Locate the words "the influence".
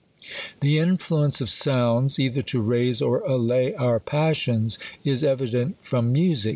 0.61-1.41